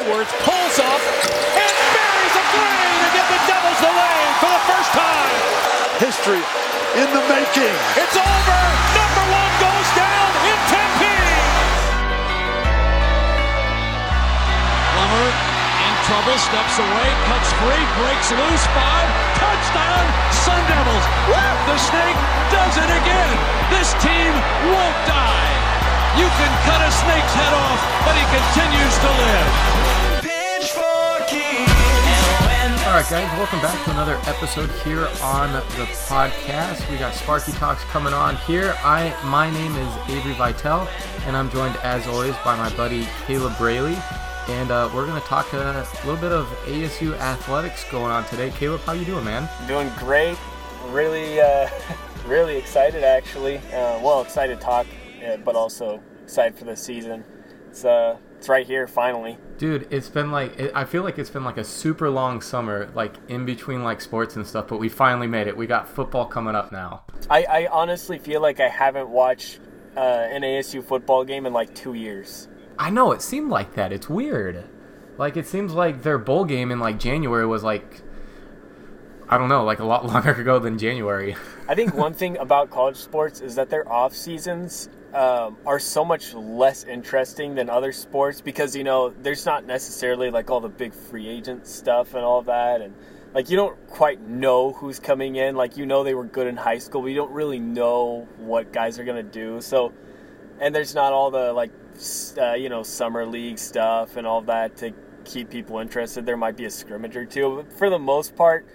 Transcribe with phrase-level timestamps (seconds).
[0.00, 1.02] Edwards pulls up
[1.60, 5.32] and buries a three to give the Devils the lead for the first time.
[6.00, 6.40] History
[6.96, 7.76] in the making.
[8.00, 8.60] It's over.
[8.96, 11.20] Number one goes down in Tempe.
[14.96, 15.28] Plummer
[15.84, 20.04] in trouble, steps away, cuts free, breaks loose, five, touchdown,
[20.48, 21.06] Sun Devils.
[21.68, 23.32] The snake does it again.
[23.68, 24.32] This team
[24.64, 25.69] won't die.
[26.18, 29.80] You can cut a snake's head off, but he continues to live.
[32.90, 36.90] All right, guys, welcome back to another episode here on the podcast.
[36.90, 38.74] We got Sparky Talks coming on here.
[38.78, 40.88] I my name is Avery Vitale,
[41.26, 43.96] and I'm joined as always by my buddy Caleb Braley,
[44.48, 48.50] and uh, we're gonna talk a little bit of ASU athletics going on today.
[48.50, 49.48] Caleb, how you doing, man?
[49.68, 50.36] Doing great.
[50.86, 51.68] Really, uh,
[52.26, 53.58] really excited actually.
[53.58, 54.88] Uh, well, excited to talk,
[55.24, 57.24] uh, but also excited for the season.
[57.68, 59.38] It's uh, it's right here finally.
[59.58, 62.90] Dude, it's been like it, I feel like it's been like a super long summer,
[62.94, 64.68] like in between like sports and stuff.
[64.68, 65.56] But we finally made it.
[65.56, 67.04] We got football coming up now.
[67.28, 69.60] I, I honestly feel like I haven't watched
[69.96, 72.48] uh, an ASU football game in like two years.
[72.78, 73.92] I know it seemed like that.
[73.92, 74.64] It's weird.
[75.18, 78.02] Like it seems like their bowl game in like January was like
[79.30, 81.36] I don't know, like a lot longer ago than January.
[81.68, 86.04] I think one thing about college sports is that their off seasons um, are so
[86.04, 90.68] much less interesting than other sports because you know there's not necessarily like all the
[90.68, 92.80] big free agent stuff and all that.
[92.80, 92.92] And
[93.32, 95.54] like you don't quite know who's coming in.
[95.54, 98.72] Like you know they were good in high school but you don't really know what
[98.72, 99.60] guys are gonna do.
[99.60, 99.92] So
[100.58, 101.70] and there's not all the like
[102.36, 104.92] uh, you know summer league stuff and all that to
[105.24, 106.26] keep people interested.
[106.26, 108.66] There might be a scrimmage or two but for the most part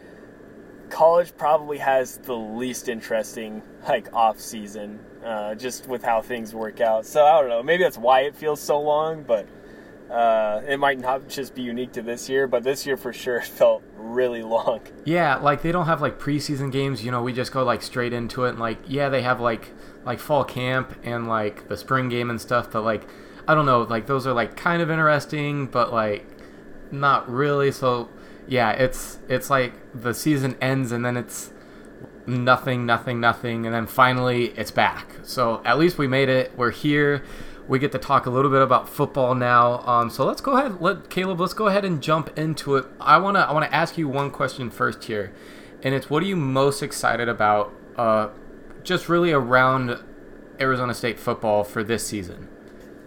[0.90, 6.80] college probably has the least interesting like off season uh, just with how things work
[6.82, 9.48] out so i don't know maybe that's why it feels so long but
[10.12, 13.38] uh, it might not just be unique to this year but this year for sure
[13.44, 17.04] it felt really long Yeah, like they don't have like preseason games.
[17.04, 18.50] You know, we just go like straight into it.
[18.50, 19.72] And like, yeah, they have like
[20.06, 22.72] like fall camp and like the spring game and stuff.
[22.72, 23.08] But like,
[23.48, 26.26] I don't know, like those are like kind of interesting, but like
[26.92, 27.72] not really.
[27.72, 28.10] So
[28.48, 31.52] yeah, it's it's like the season ends and then it's
[32.28, 35.16] nothing, nothing, nothing, and then finally it's back.
[35.24, 36.56] So at least we made it.
[36.58, 37.24] We're here.
[37.68, 39.80] We get to talk a little bit about football now.
[39.88, 41.40] Um, so let's go ahead, let Caleb.
[41.40, 42.86] Let's go ahead and jump into it.
[43.00, 45.34] I wanna I wanna ask you one question first here,
[45.82, 47.74] and it's what are you most excited about?
[47.98, 48.30] Uh,
[48.84, 50.04] just really around
[50.60, 52.50] Arizona State football for this season.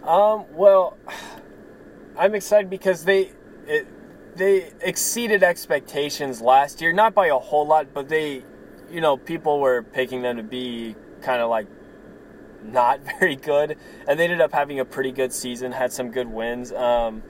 [0.03, 0.97] Um, well,
[2.19, 3.33] I'm excited because they
[3.67, 3.87] it,
[4.39, 8.45] they exceeded expectations last year, not by a whole lot, but they,
[8.91, 11.67] you know, people were picking them to be kind of like
[12.63, 13.77] not very good,
[14.07, 16.73] and they ended up having a pretty good season, had some good wins.
[16.73, 17.23] Um,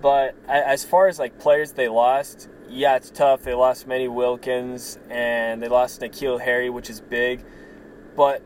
[0.00, 3.42] but as far as like players they lost, yeah, it's tough.
[3.42, 7.44] They lost Manny Wilkins and they lost N'Keal Harry, which is big,
[8.16, 8.42] but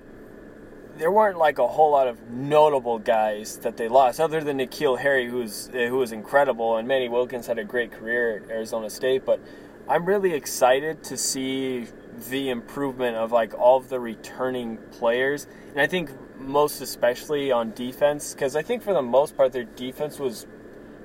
[0.99, 4.99] there weren't like a whole lot of notable guys that they lost, other than N'Keal
[4.99, 8.91] Harry, who's uh, who was incredible, and Manny Wilkins had a great career at Arizona
[8.91, 9.25] State.
[9.25, 9.41] But
[9.89, 11.87] I'm really excited to see
[12.31, 17.73] the improvement of like all of the returning players, and I think most especially on
[17.73, 20.47] defense, because I think for the most part their defense was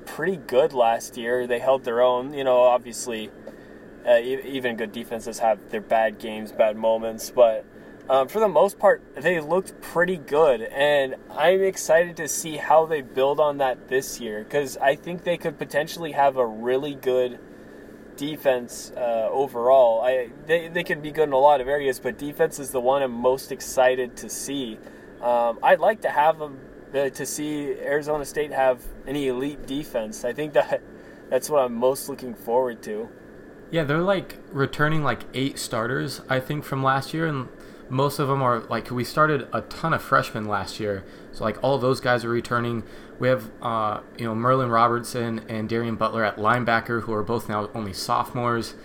[0.06, 1.48] pretty good last year.
[1.48, 2.34] They held their own.
[2.34, 3.30] You know, obviously,
[4.08, 7.66] uh, even good defenses have their bad games, bad moments, but
[8.10, 12.86] um, for the most part, they looked pretty good, and I'm excited to see how
[12.86, 16.96] they build on that this year because I think they could potentially have a really
[16.96, 17.40] good
[18.18, 20.02] defense uh, overall.
[20.02, 22.80] I they, they can be good in a lot of areas, but defense is the
[22.80, 24.78] one I'm most excited to see.
[25.22, 26.60] Um, I'd like to have them
[26.94, 30.26] uh, to see Arizona State have any elite defense.
[30.26, 30.82] I think that
[31.30, 33.10] that's what I'm most looking forward to.
[33.72, 37.48] Yeah, they're like returning like eight starters, I think, from last year, and
[37.92, 41.04] most of them are like we started a ton of freshmen last year,
[41.34, 42.84] so like all those guys are returning.
[43.20, 47.50] We have uh, you know Merlin Robertson and Darien Butler at linebacker, who are both
[47.50, 48.76] now only sophomores,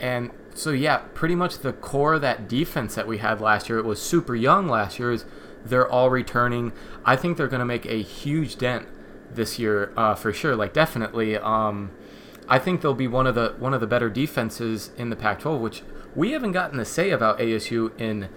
[0.00, 3.78] and so yeah, pretty much the core of that defense that we had last year.
[3.78, 5.12] It was super young last year.
[5.12, 5.24] Is
[5.64, 6.72] they're all returning.
[7.04, 8.88] I think they're going to make a huge dent
[9.32, 10.56] this year uh, for sure.
[10.56, 11.36] Like definitely.
[11.36, 11.92] Um,
[12.48, 15.60] I think they'll be one of the one of the better defenses in the Pac-12,
[15.60, 15.82] which
[16.14, 18.28] we haven't gotten to say about ASU in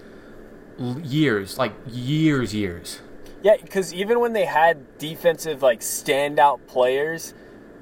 [1.02, 3.00] years, like years, years.
[3.42, 7.34] Yeah, because even when they had defensive like standout players,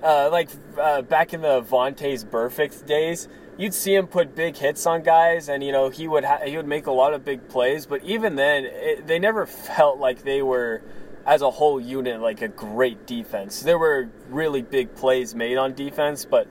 [0.03, 0.49] uh, like
[0.79, 5.49] uh, back in the Vontaze Burfict days, you'd see him put big hits on guys,
[5.49, 7.87] and you know he would ha- he would make a lot of big plays.
[7.87, 10.83] But even then, it, they never felt like they were
[11.25, 13.61] as a whole unit, like a great defense.
[13.61, 16.49] There were really big plays made on defense, but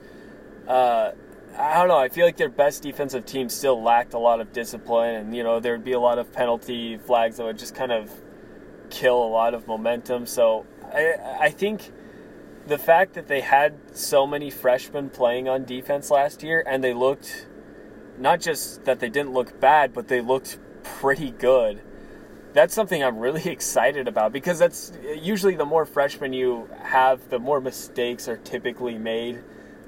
[0.68, 1.12] uh,
[1.58, 1.98] I don't know.
[1.98, 5.44] I feel like their best defensive team still lacked a lot of discipline, and you
[5.44, 8.12] know there would be a lot of penalty flags that would just kind of
[8.90, 10.26] kill a lot of momentum.
[10.26, 11.92] So I, I think
[12.68, 16.94] the fact that they had so many freshmen playing on defense last year, and they
[16.94, 17.48] looked
[18.18, 21.82] not just that they didn't look bad, but they looked pretty good
[22.54, 27.40] that's something I'm really excited about because that's usually the more freshmen you have, the
[27.40, 29.44] more mistakes are typically made.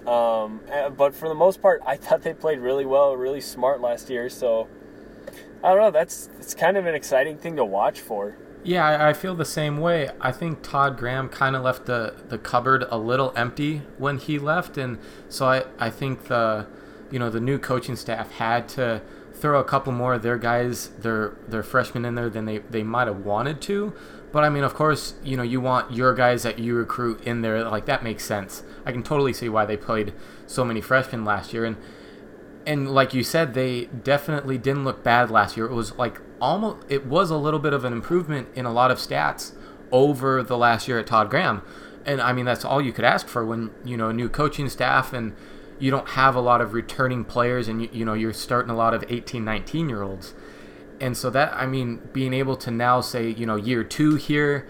[0.08, 3.82] Um, eh, but for the most part, I thought they played really well, really smart
[3.82, 4.30] last year.
[4.30, 4.68] So
[5.64, 5.92] I don't know.
[5.92, 8.36] That's it's kind of an exciting thing to watch for.
[8.66, 10.10] Yeah, I, I feel the same way.
[10.22, 14.40] I think Todd Graham kind of left the, the cupboard a little empty when he
[14.40, 16.68] left, and so I, I think the
[17.12, 19.02] you know the new coaching staff had to
[19.34, 22.84] throw a couple more of their guys, their their freshmen in there than they, they
[22.84, 23.94] might have wanted to.
[24.34, 27.44] But I mean, of course, you know, you want your guys that you recruit in
[27.44, 27.64] there.
[27.64, 28.64] Like that makes sense.
[28.84, 30.12] I can totally see why they played
[30.48, 31.64] so many freshmen last year.
[31.64, 31.78] And
[32.66, 35.68] and like you said, they definitely didn't look bad last year.
[35.68, 38.90] It was like almost it was a little bit of an improvement in a lot
[38.90, 39.54] of stats
[39.92, 41.62] over the last year at Todd Graham.
[42.04, 45.14] And I mean, that's all you could ask for when you know new coaching staff
[45.14, 45.36] and
[45.78, 48.76] you don't have a lot of returning players and you, you know you're starting a
[48.76, 50.34] lot of 18 19 year olds
[51.00, 54.68] and so that i mean being able to now say you know year two here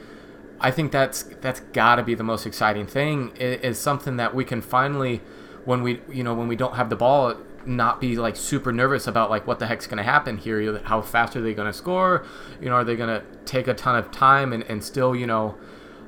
[0.60, 4.44] i think that's that's got to be the most exciting thing is something that we
[4.44, 5.22] can finally
[5.66, 7.36] when we you know when we don't have the ball
[7.66, 11.02] not be like super nervous about like what the heck's going to happen here how
[11.02, 12.26] fast are they going to score
[12.62, 15.26] you know are they going to take a ton of time and, and still you
[15.26, 15.56] know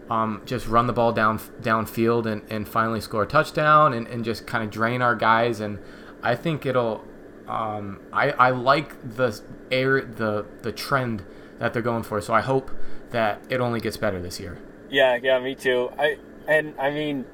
[0.09, 4.23] um, just run the ball down downfield and, and finally score a touchdown and, and
[4.23, 5.59] just kind of drain our guys.
[5.59, 5.79] And
[6.21, 7.03] I think it'll.
[7.47, 9.39] Um, I, I like the
[9.71, 11.23] air the the trend
[11.59, 12.21] that they're going for.
[12.21, 12.71] So I hope
[13.11, 14.57] that it only gets better this year.
[14.89, 15.89] Yeah, yeah, me too.
[15.97, 17.25] I and I mean,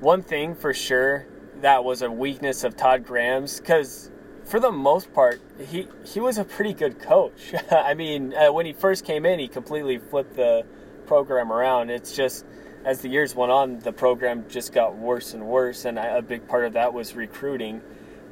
[0.00, 1.26] one thing for sure
[1.60, 4.10] that was a weakness of Todd Graham's because
[4.44, 7.54] for the most part he he was a pretty good coach.
[7.70, 10.64] I mean, uh, when he first came in, he completely flipped the
[11.06, 11.90] program around.
[11.90, 12.44] It's just
[12.84, 16.46] as the years went on, the program just got worse and worse, and a big
[16.46, 17.82] part of that was recruiting.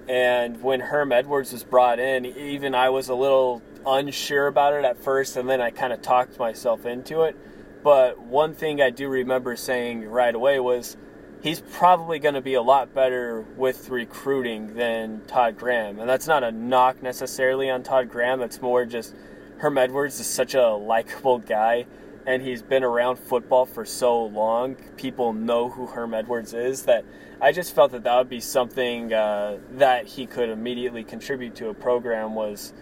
[0.09, 4.85] And when Herm Edwards was brought in, even I was a little unsure about it
[4.85, 7.37] at first, and then I kind of talked myself into it.
[7.83, 10.97] But one thing I do remember saying right away was
[11.43, 15.99] he's probably going to be a lot better with recruiting than Todd Graham.
[15.99, 19.15] And that's not a knock necessarily on Todd Graham, it's more just
[19.59, 21.87] Herm Edwards is such a likable guy
[22.27, 27.05] and he's been around football for so long, people know who Herm Edwards is that
[27.41, 31.69] I just felt that that would be something uh, that he could immediately contribute to
[31.69, 32.73] a program was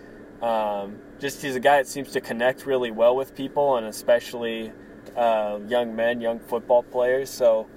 [0.40, 4.72] um, just he's a guy that seems to connect really well with people and especially
[5.16, 7.28] uh, young men, young football players.
[7.28, 7.68] So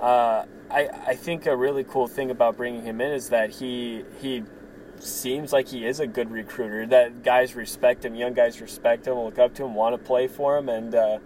[0.00, 4.04] uh, I, I think a really cool thing about bringing him in is that he
[4.20, 4.44] he
[5.02, 6.86] seems like he is a good recruiter.
[6.86, 10.28] That guys respect him, young guys respect him, look up to him, want to play
[10.28, 11.18] for him, and uh,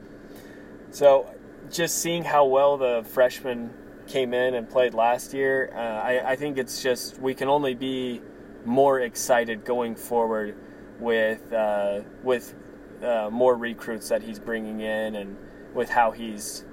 [0.91, 1.35] so
[1.71, 3.71] just seeing how well the freshmen
[4.07, 7.75] came in and played last year, uh, I, I, think it's just we can only
[7.75, 8.23] be
[8.65, 10.57] more excited going forward
[10.99, 12.55] with uh, with
[13.03, 15.37] uh, more recruits that he's bringing in and
[15.75, 16.65] with how he's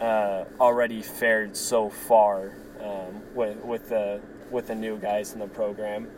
[0.00, 4.20] uh, already fared so far um, with with the
[4.50, 6.08] with the new guys in the program.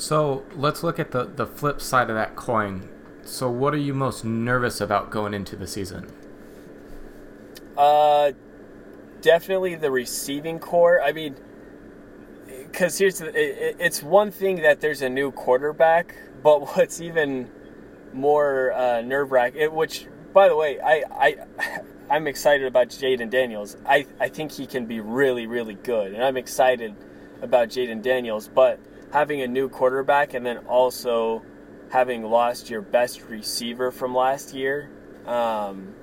[0.00, 2.88] So let's look at the, the flip side of that coin.
[3.22, 6.10] So, what are you most nervous about going into the season?
[7.76, 8.32] Uh,
[9.20, 11.02] definitely the receiving corps.
[11.04, 11.36] I mean,
[12.46, 17.50] because here's the, it, it's one thing that there's a new quarterback, but what's even
[18.14, 21.36] more uh, nerve wracking, which by the way, I I
[22.10, 23.76] I'm excited about Jayden Daniels.
[23.84, 26.94] I I think he can be really really good, and I'm excited
[27.42, 28.80] about Jayden Daniels, but
[29.12, 31.42] having a new quarterback and then also
[31.90, 34.90] having lost your best receiver from last year,
[35.26, 35.94] um,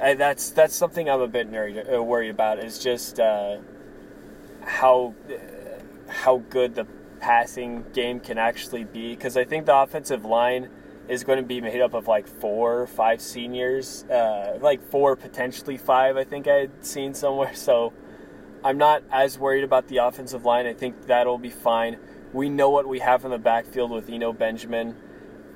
[0.00, 2.58] I, that's that's something I'm a bit worried, uh, worried about.
[2.58, 3.58] Is just uh,
[4.64, 5.14] how
[6.08, 6.86] how good the
[7.20, 9.14] passing game can actually be.
[9.14, 10.68] Because I think the offensive line
[11.08, 15.76] is going to be made up of like four, five seniors, uh, like four potentially
[15.76, 16.16] five.
[16.16, 17.52] I think I had seen somewhere.
[17.62, 17.92] So
[18.64, 20.66] I'm not as worried about the offensive line.
[20.66, 21.98] I think that'll be fine
[22.32, 24.96] we know what we have in the backfield with Eno Benjamin.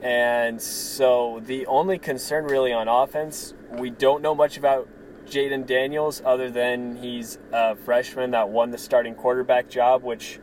[0.03, 4.89] And so the only concern really on offense, we don't know much about
[5.27, 10.39] Jayden Daniels other than he's a freshman that won the starting quarterback job, which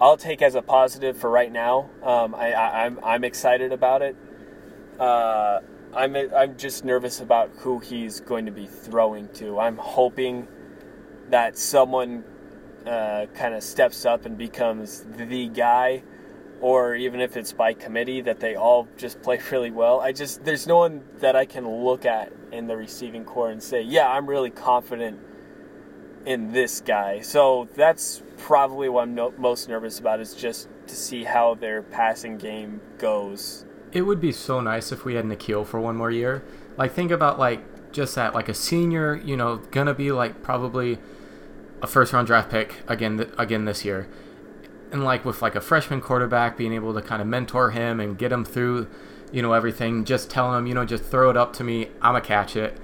[0.00, 1.90] I'll take as a positive for right now.
[2.02, 4.16] Um, I, am I'm, I'm excited about it.
[4.98, 5.60] Uh,
[5.94, 9.58] I'm I'm just nervous about who he's going to be throwing to.
[9.58, 10.48] I'm hoping
[11.28, 12.24] that someone
[12.86, 16.02] uh, kind of steps up and becomes the guy,
[16.60, 20.00] or even if it's by committee, that they all just play really well.
[20.00, 23.62] I just there's no one that I can look at in the receiving corps and
[23.62, 25.18] say, yeah, I'm really confident
[26.26, 27.20] in this guy.
[27.20, 31.82] So that's probably what I'm no- most nervous about is just to see how their
[31.82, 33.64] passing game goes.
[33.92, 36.42] It would be so nice if we had N'Keal for one more year.
[36.76, 40.98] Like think about like just that like a senior, you know, gonna be like probably
[41.82, 44.08] a first round draft pick again th- again this year.
[44.90, 48.16] And like with like a freshman quarterback being able to kind of mentor him and
[48.16, 48.88] get him through,
[49.32, 52.12] you know, everything, just telling him, you know, just throw it up to me, I'm
[52.12, 52.78] going to catch it.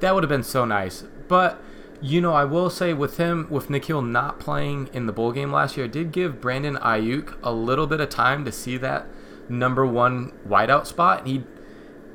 [0.00, 1.04] That would have been so nice.
[1.28, 1.62] But
[2.00, 5.50] you know, I will say with him, with N'Keal not playing in the bowl game
[5.50, 9.06] last year, did give Brandon Aiyuk a little bit of time to see that
[9.48, 11.26] number one wideout spot.
[11.26, 11.44] He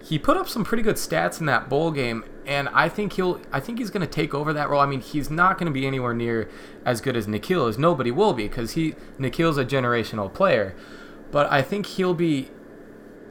[0.04, 3.40] he put up some pretty good stats in that bowl game, and I think he'll
[3.52, 4.82] I think he's going to take over that role.
[4.82, 6.50] I mean, he's not going to be anywhere near
[6.84, 10.76] as good as N'Keal as nobody will be because he N'Keal's a generational player,
[11.32, 12.50] but I think he'll be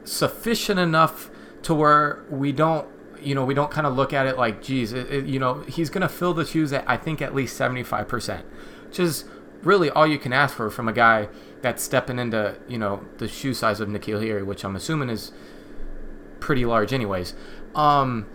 [0.05, 1.29] sufficient enough
[1.63, 2.87] to where we don't
[3.21, 5.63] you know, we don't kind of look at it like, geez, it, it, you know,
[5.63, 8.43] he's going to fill the shoes at, I think, at least 75%,
[8.87, 9.25] which is
[9.61, 11.27] really all you can ask for from a guy
[11.61, 15.33] that's stepping into, you know, the shoe size of N'Keal Harry, which I'm assuming is
[16.39, 17.33] pretty large anyways.
[17.75, 18.25] Um,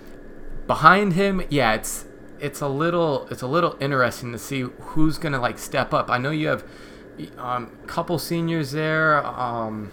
[0.66, 2.06] behind him, yeah, it's
[2.40, 6.10] it's a little it's a little interesting to see who's gonna like step up.
[6.10, 6.64] I know you have
[7.18, 9.24] a um, couple seniors there.
[9.24, 9.90] Um,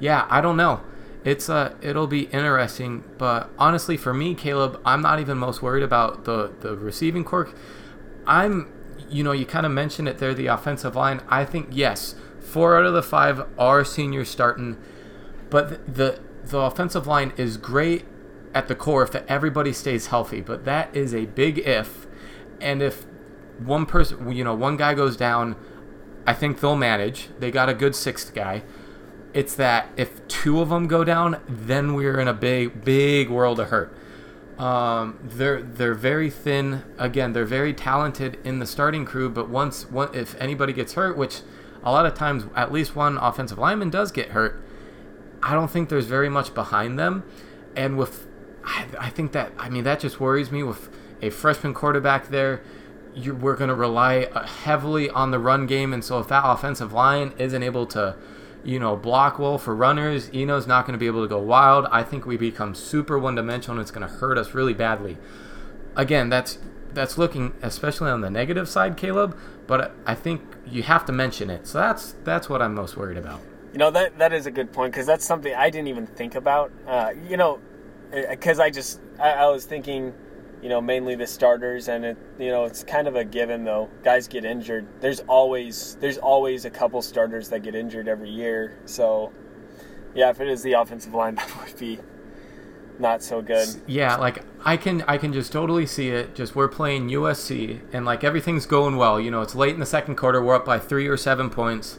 [0.00, 0.80] yeah, I don't know
[1.24, 5.82] it's uh it'll be interesting but honestly for me caleb i'm not even most worried
[5.82, 7.48] about the the receiving corps
[8.26, 8.70] i'm
[9.08, 12.76] you know you kind of mentioned it there the offensive line i think yes four
[12.76, 14.76] out of the five are seniors starting
[15.48, 18.04] but the the offensive line is great
[18.54, 22.06] at the core if everybody stays healthy but that is a big if
[22.60, 23.06] and if
[23.58, 25.56] one person you know one guy goes down
[26.26, 28.62] i think they'll manage they got a good sixth guy
[29.34, 33.58] it's that if two of them go down, then we're in a big, big world
[33.58, 33.92] of hurt.
[34.58, 36.84] Um, they're they're very thin.
[36.96, 41.16] Again, they're very talented in the starting crew, but once one, if anybody gets hurt,
[41.16, 41.40] which
[41.82, 44.62] a lot of times at least one offensive lineman does get hurt,
[45.42, 47.24] I don't think there's very much behind them.
[47.74, 48.23] And with,
[48.64, 50.88] I, I think that I mean that just worries me with
[51.22, 52.62] a freshman quarterback there.
[53.14, 56.42] You, we're going to rely uh, heavily on the run game, and so if that
[56.44, 58.16] offensive line isn't able to
[58.64, 60.32] you know, block well for runners.
[60.32, 61.86] Eno's not going to be able to go wild.
[61.90, 65.18] I think we become super one dimensional and it's going to hurt us really badly.
[65.96, 66.58] Again, that's
[66.92, 71.50] that's looking especially on the negative side, Caleb, but I think you have to mention
[71.50, 71.66] it.
[71.66, 73.40] So that's that's what I'm most worried about.
[73.72, 76.34] You know, that that is a good point because that's something I didn't even think
[76.34, 76.72] about.
[76.86, 77.60] Uh, you know,
[78.14, 80.14] Uh, because I just I, I was thinking
[80.64, 83.90] you know, mainly the starters, and it, you know, it's kind of a given though.
[84.02, 84.86] Guys get injured.
[84.98, 88.78] There's always there's always a couple starters that get injured every year.
[88.86, 89.30] So,
[90.14, 91.98] yeah, if it is the offensive line, that would be
[92.98, 93.68] not so good.
[93.86, 96.34] Yeah, like I can I can just totally see it.
[96.34, 99.20] Just we're playing USC, and like everything's going well.
[99.20, 100.42] You know, it's late in the second quarter.
[100.42, 101.98] We're up by three or seven points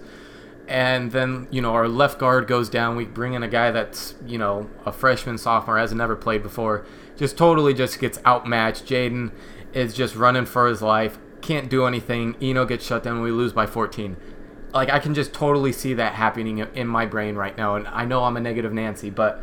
[0.68, 2.96] and then you know our left guard goes down.
[2.96, 6.86] We bring in a guy that's you know a freshman, sophomore, hasn't never played before.
[7.16, 8.86] Just totally just gets outmatched.
[8.86, 9.32] Jayden
[9.74, 12.36] is just running for his life, can't do anything.
[12.42, 13.22] Eno gets shut down.
[13.22, 14.18] We lose by 14.
[14.74, 18.06] Like I can just totally see that happening in my brain right now, and I
[18.06, 19.42] know I'm a negative Nancy, but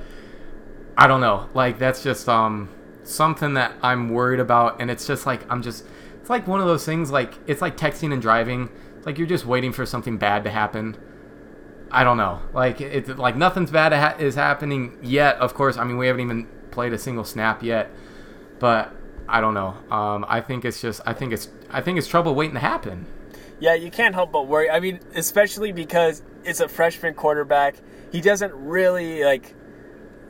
[0.97, 1.49] I don't know.
[1.55, 2.69] Like that's just um
[3.05, 5.85] something that I'm worried about, and it's just like I'm just.
[6.21, 7.11] It's like one of those things.
[7.11, 8.69] Like it's like texting and driving.
[9.05, 10.97] Like you're just waiting for something bad to happen
[11.93, 12.41] I don't know.
[12.55, 15.37] Like it's like nothing's bad ha- is happening yet.
[15.37, 17.91] Of course, I mean we haven't even played a single snap yet,
[18.59, 18.93] but
[19.29, 19.77] I don't know.
[19.95, 23.07] Um, I think it's just I think it's I think it's trouble waiting to happen.
[23.61, 24.71] Yeah, you can't help but worry.
[24.71, 27.77] I mean, especially because it's a freshman quarterback.
[28.11, 29.55] He doesn't really like.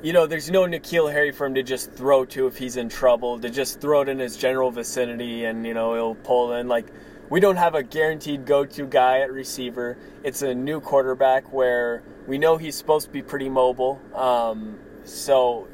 [0.02, 2.88] You know, there's no N'Keal Harry for him to just throw to if he's in
[2.88, 3.38] trouble.
[3.38, 6.86] To just throw it in his general vicinity, and you know he'll pull in like
[7.32, 9.96] we don't have a guaranteed go-to guy at receiver.
[10.22, 13.98] It's a new quarterback where we know he's supposed to be pretty mobile.
[14.14, 15.66] Um, so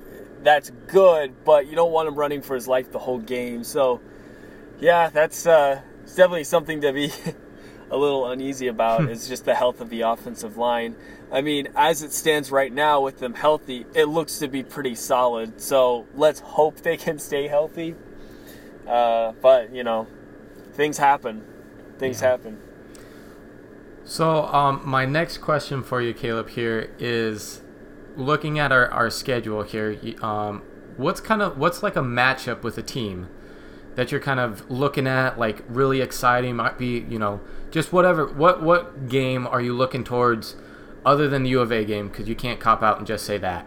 [0.44, 3.64] that's good, but you don't want him running for his life the whole game.
[3.64, 4.00] So
[4.78, 7.10] yeah, that's uh, definitely something to be
[7.90, 9.02] a little uneasy about.
[9.02, 9.08] Hmm.
[9.08, 10.94] is just the health of the offensive line.
[11.32, 14.94] I mean, as it stands right now with them healthy, it looks to be pretty
[14.94, 15.60] solid.
[15.60, 17.96] So let's hope they can stay healthy.
[18.86, 20.06] Uh, but you know,
[20.78, 21.47] things happen.
[21.98, 22.30] Things yeah.
[22.30, 22.58] happen.
[24.04, 27.60] So, um, my next question for you, Caleb, here is
[28.16, 30.62] looking at our, our schedule here, um,
[30.96, 33.28] what's kind of what's like a matchup with a team
[33.94, 36.56] that you're kind of looking at, like really exciting?
[36.56, 37.40] Might be you know
[37.70, 38.26] just whatever.
[38.26, 40.56] What what game are you looking towards,
[41.04, 42.08] other than the U of A game?
[42.08, 43.66] Because you can't cop out and just say that.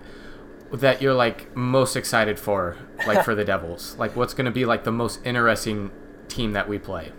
[0.74, 3.96] That you're like most excited for, like for the Devils.
[3.98, 5.92] Like what's going to be like the most interesting
[6.28, 7.12] team that we play?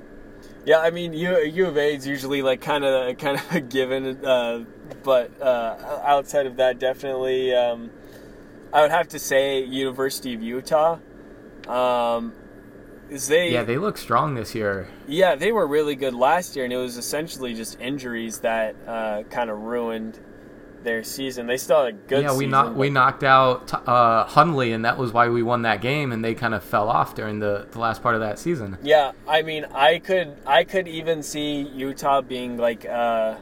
[0.64, 3.60] Yeah, I mean, U, U of A is usually like kind of kind of a
[3.78, 4.64] given, uh,
[5.02, 7.90] but uh, outside of that, definitely, um,
[8.72, 10.98] I would have to say University of Utah.
[11.66, 12.32] Um,
[13.10, 14.88] is they Yeah, they look strong this year.
[15.06, 19.22] yeah they were really good last year, and it was essentially just injuries that uh,
[19.24, 20.18] kind of ruined
[20.84, 21.46] their season.
[21.46, 24.98] They still had a good yeah, we knocked we knocked out uh, Huntley, and that
[24.98, 26.12] was why we won that game.
[26.12, 28.78] And they kind of fell off during the, the last part of that season.
[28.82, 33.36] Yeah, I mean, I could, I could even see Utah being like, uh,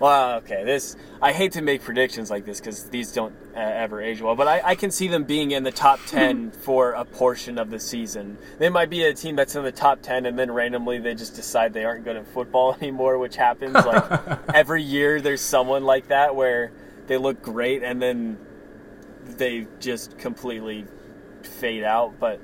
[0.00, 0.96] well, okay, this.
[1.20, 4.48] I hate to make predictions like this because these don't uh, ever age well, but
[4.48, 7.78] I, I can see them being in the top ten for a portion of the
[7.78, 8.38] season.
[8.58, 11.36] They might be a team that's in the top ten, and then randomly they just
[11.36, 15.20] decide they aren't good at football anymore, which happens like every year.
[15.20, 16.72] There's someone like that where
[17.06, 18.38] they look great and then
[19.24, 20.86] they just completely
[21.42, 22.40] fade out, but.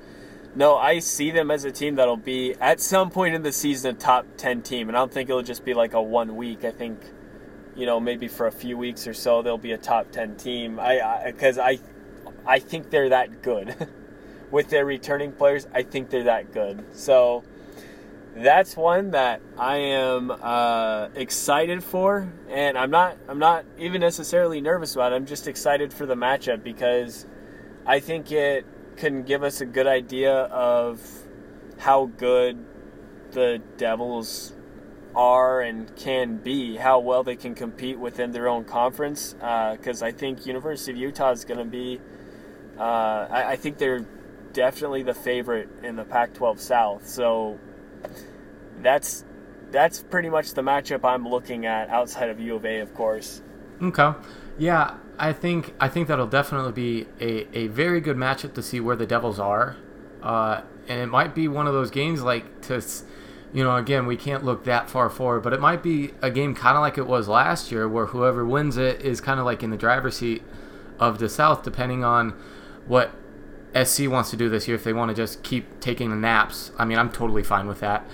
[0.55, 3.95] No, I see them as a team that'll be at some point in the season
[3.95, 6.63] a top ten team, and I don't think it'll just be like a one week.
[6.63, 6.99] I think,
[7.77, 10.79] you know, maybe for a few weeks or so they'll be a top ten team.
[10.79, 11.79] I because I,
[12.45, 13.75] I, think they're that good
[14.51, 15.67] with their returning players.
[15.73, 16.83] I think they're that good.
[16.93, 17.43] So
[18.35, 24.59] that's one that I am uh, excited for, and I'm not I'm not even necessarily
[24.59, 25.13] nervous about.
[25.13, 25.15] it.
[25.15, 27.27] I'm just excited for the matchup because
[27.85, 28.65] I think it
[28.97, 30.99] can give us a good idea of
[31.77, 32.57] how good
[33.31, 34.53] the Devils
[35.15, 39.33] are and can be, how well they can compete within their own conference.
[39.33, 41.99] Because I think University of Utah is going to be,
[42.79, 44.05] uh, I, I think they're
[44.53, 47.07] definitely the favorite in the Pac-12 South.
[47.07, 47.59] So
[48.81, 49.25] that's
[49.71, 53.41] that's pretty much the matchup I'm looking at outside of U of A, of course.
[53.81, 54.13] Okay.
[54.57, 58.79] Yeah, I think I think that'll definitely be a, a very good matchup to see
[58.79, 59.75] where the Devils are,
[60.23, 62.83] uh, and it might be one of those games like to,
[63.53, 66.53] you know, again we can't look that far forward, but it might be a game
[66.53, 69.63] kind of like it was last year, where whoever wins it is kind of like
[69.63, 70.43] in the driver's seat
[70.99, 72.31] of the South, depending on
[72.85, 73.11] what
[73.83, 74.75] SC wants to do this year.
[74.75, 77.79] If they want to just keep taking the naps, I mean, I'm totally fine with
[77.81, 78.05] that.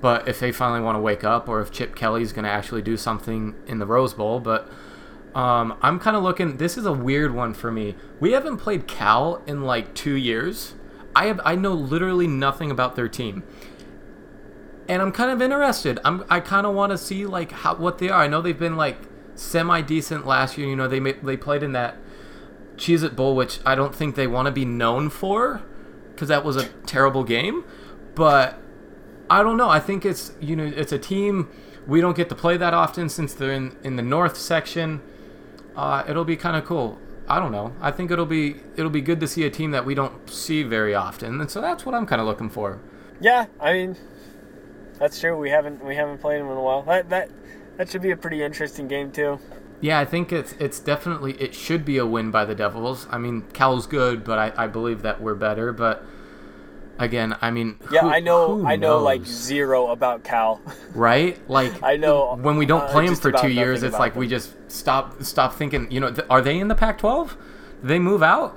[0.00, 2.82] But if they finally want to wake up, or if Chip Kelly's going to actually
[2.82, 4.68] do something in the Rose Bowl, but
[5.34, 6.56] um, I'm kind of looking.
[6.56, 7.94] This is a weird one for me.
[8.20, 10.74] We haven't played Cal in like two years.
[11.14, 13.44] I have I know literally nothing about their team,
[14.92, 15.98] and I'm kind of interested.
[16.04, 18.22] I'm I kind of want to see like how what they are.
[18.22, 18.98] I know they've been like
[19.34, 20.68] semi decent last year.
[20.68, 21.96] You know they they played in that
[22.76, 25.62] Cheez It Bowl, which I don't think they want to be known for,
[26.10, 27.64] because that was a terrible game.
[28.14, 28.60] But
[29.30, 29.70] I don't know.
[29.70, 31.48] I think it's you know it's a team
[31.86, 35.00] we don't get to play that often since they're in in the north section.
[35.74, 36.98] Uh, it'll be kind of cool.
[37.26, 37.72] I don't know.
[37.80, 40.62] I think it'll be it'll be good to see a team that we don't see
[40.62, 42.78] very often, and so that's what I'm kind of looking for.
[43.22, 43.96] Yeah, I mean,
[45.02, 45.36] that's true.
[45.36, 46.82] We haven't we haven't played them in a while.
[46.82, 47.28] That that
[47.76, 49.38] that should be a pretty interesting game too.
[49.82, 53.06] Yeah, I think it's it's definitely it should be a win by the Devils.
[53.10, 55.72] I mean, Cal's good, but I, I believe that we're better.
[55.72, 56.04] But
[57.00, 58.64] again, I mean, Yeah, who- I know.
[58.64, 60.60] I know like zero about Cal.
[60.94, 61.36] right?
[61.50, 64.14] Like I know, when we don't uh, play them just for two years, it's like
[64.14, 65.90] we just stop stop thinking.
[65.90, 67.30] You know, th- are they in the Pac-12?
[67.80, 68.56] Did they move out?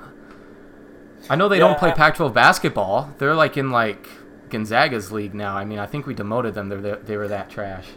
[1.28, 3.10] I know they Yeah, don't play I- Pac-12 basketball.
[3.18, 4.08] They're like in like
[4.56, 5.56] Gonzaga's league now.
[5.58, 6.70] I mean, I think we demoted them.
[6.70, 7.88] They're they, they were that trash.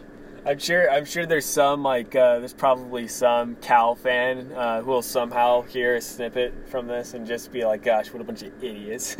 [0.45, 0.89] I'm sure.
[0.89, 5.61] I'm sure there's some like uh, there's probably some Cal fan uh, who will somehow
[5.63, 9.15] hear a snippet from this and just be like, "Gosh, what a bunch of idiots."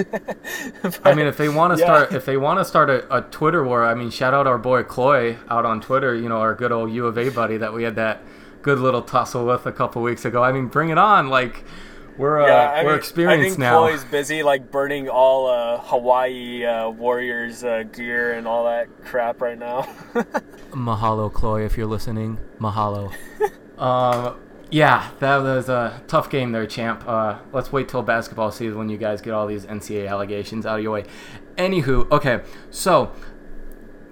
[1.03, 1.85] I mean, if they want to Yeah.
[1.85, 4.57] start, if they want to start a, a Twitter war, I mean, shout out our
[4.57, 6.15] boy Chloe out on Twitter.
[6.15, 8.21] You know, our good old U of A buddy that we had that
[8.61, 10.41] good little tussle with a couple weeks ago.
[10.43, 11.29] I mean, bring it on!
[11.29, 11.63] Like,
[12.19, 13.79] we're uh, yeah, I we're mean, experienced I think now.
[13.79, 19.41] Chloe's busy like burning all uh, Hawaii uh, Warriors uh, gear and all that crap
[19.41, 19.83] right now.
[20.71, 22.37] Mahalo, Chloe, if you're listening.
[22.59, 23.13] Mahalo.
[23.77, 24.37] um,
[24.69, 27.07] yeah, that was a tough game there, champ.
[27.07, 30.77] Uh, let's wait till basketball season when you guys get all these NCAA allegations out
[30.77, 31.05] of your way.
[31.57, 33.13] Anywho, okay, so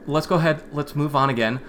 [0.05, 0.63] let's go ahead.
[0.71, 1.59] Let's move on again.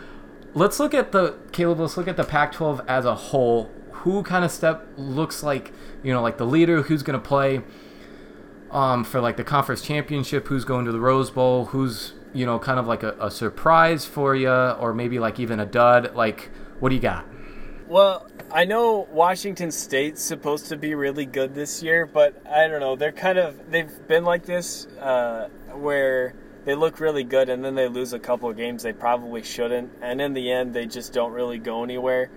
[0.55, 1.81] Let's look at the Caleb.
[1.81, 3.71] Let's look at the Pac-12 as a whole.
[3.99, 6.83] Who kind of step looks like you know, like the leader?
[6.83, 7.63] Who's going to play?
[8.71, 12.59] um, for like the conference championship, who's going to the Rose Bowl, who's you know
[12.59, 16.15] kind of like a, a surprise for you, or maybe like even a dud.
[16.15, 17.25] Like, what do you got?
[17.87, 22.81] Well, I know Washington State's supposed to be really good this year, but I don't
[22.81, 22.97] know.
[22.97, 26.35] They're kind of they've been like this uh, where
[26.65, 29.91] they look really good and then they lose a couple of games they probably shouldn't,
[30.03, 32.31] and in the end they just don't really go anywhere.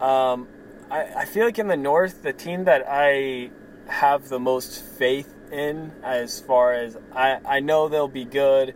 [0.00, 0.48] Um,
[0.90, 3.50] I, I feel like in the North, the team that I
[3.86, 8.74] have the most faith in, as far as I, I know they'll be good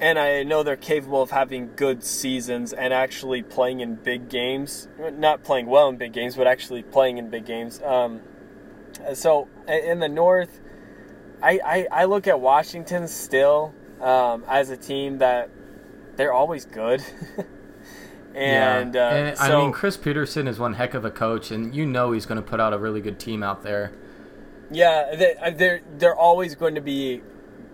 [0.00, 4.88] and I know they're capable of having good seasons and actually playing in big games.
[4.98, 7.82] Not playing well in big games, but actually playing in big games.
[7.82, 8.20] Um,
[9.14, 10.60] so in the North,
[11.42, 15.50] I, I, I, look at Washington still um, as a team that
[16.16, 17.02] they're always good.
[18.38, 19.06] and, yeah.
[19.06, 21.86] Uh, and so, I mean, Chris Petersen is one heck of a coach, and you
[21.86, 23.92] know he's going to put out a really good team out there.
[24.70, 27.22] Yeah, they, they're they're always going to be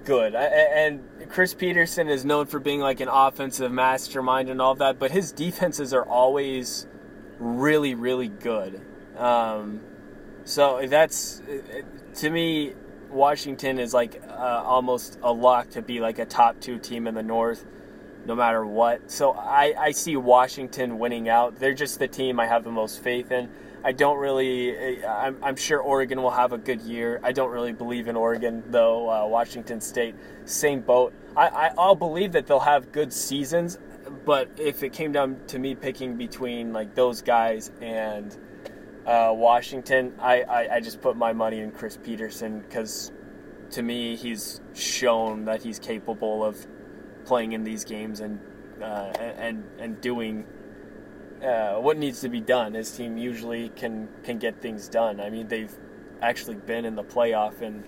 [0.05, 0.35] good.
[0.35, 4.99] And Chris Petersen is known for being like an offensive mastermind and all of that,
[4.99, 6.87] but his defenses are always
[7.39, 8.81] really, really good.
[9.17, 9.81] Um,
[10.45, 11.43] so that's
[12.17, 12.75] to me,
[13.11, 17.15] Washington is like uh, almost a lock to be like a top two team in
[17.15, 17.65] the North,
[18.27, 19.11] no matter what.
[19.11, 21.57] So I, I see Washington winning out.
[21.57, 23.51] They're just the team I have the most faith in.
[23.85, 25.05] I don't really.
[25.05, 27.21] I'm, I'm, sure Oregon will have a good year.
[27.23, 29.11] I don't really believe in Oregon though.
[29.11, 30.15] Uh, Washington State,
[30.47, 31.13] same boat.
[31.37, 33.79] I, I I'll believe that they'll have good seasons,
[34.25, 38.35] but if it came down to me picking between like those guys and
[39.07, 43.13] uh, Washington, I, I, I just put my money in Chris Petersen because
[43.73, 46.67] to me he's shown that he's capable of
[47.25, 48.41] playing in these games and
[48.81, 50.45] uh, and and doing
[51.43, 52.75] uh, what needs to be done.
[52.75, 55.21] His team usually can can get things done.
[55.21, 55.75] I mean, they've
[56.23, 57.85] actually been in the playoff in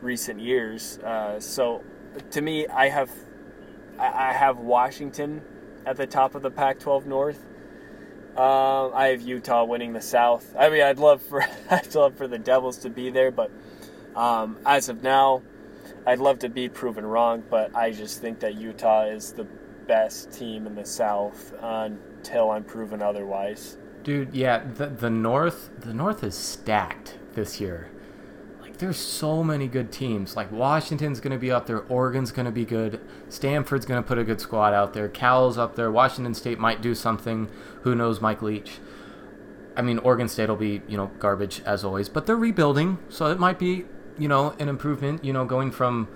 [0.00, 0.98] recent years.
[0.98, 1.84] Uh, so,
[2.30, 3.10] to me, I have
[3.98, 5.42] I have Washington
[5.86, 7.46] at the top of the Pac-12 North.
[8.36, 10.54] Uh, I have Utah winning the South.
[10.58, 13.50] I mean, I'd love for I'd love for the Devils to be there, but
[14.14, 15.42] um, as of now,
[16.06, 17.42] I'd love to be proven wrong.
[17.50, 19.46] But I just think that Utah is the
[19.86, 23.78] best team in the South until I'm proven otherwise.
[24.02, 27.90] Dude, yeah, the the North, the North is stacked this year.
[28.60, 30.36] Like there's so many good teams.
[30.36, 34.40] Like Washington's to be up there, Oregon's to be good, Stanford's to put a good
[34.40, 37.48] squad out there, Cal's up there, Washington State might do something.
[37.82, 38.78] Who knows, Mike Leach.
[39.76, 43.26] I mean, Oregon State will be, you know, garbage as always, but they're rebuilding, so
[43.26, 43.86] it might be,
[44.18, 46.08] you know, an improvement, you know, going from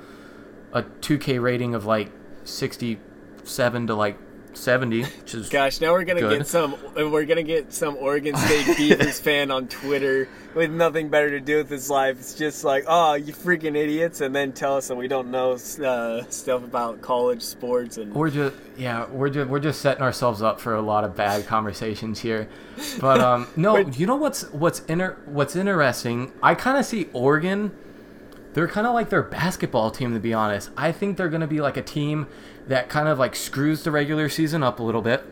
[0.73, 2.11] a 2K rating of like
[2.45, 4.19] 67 to like
[4.53, 6.39] 70 which is gosh now we're gonna good.
[6.39, 11.31] get some we're gonna get some oregon state beavers fan on twitter with nothing better
[11.31, 12.19] to do with his life.
[12.19, 15.53] It's just like oh you freaking idiots and then tell us that we don't know
[15.53, 20.43] uh, stuff about college sports and we're just yeah we're just we're just setting ourselves
[20.43, 22.49] up for a lot of bad conversations here.
[23.01, 26.33] But um no you know what's what's inter what's interesting?
[26.43, 27.73] I kind of see oregon
[28.53, 30.71] they're kind of like their basketball team to be honest.
[30.77, 32.27] I think they're going to be like a team
[32.67, 35.25] that kind of like screws the regular season up a little bit.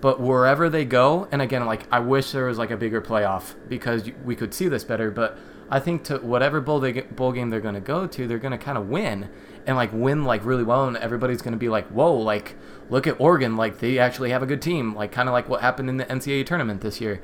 [0.00, 3.54] But wherever they go and again like i wish there was like a bigger playoff
[3.68, 5.36] because we could see this better but
[5.70, 8.38] i think to whatever bowl they get, bowl game they're going to go to they're
[8.38, 9.28] going to kind of win
[9.66, 12.54] and like win like really well and everybody's going to be like whoa like
[12.90, 15.60] look at oregon like they actually have a good team like kind of like what
[15.62, 17.20] happened in the ncaa tournament this year.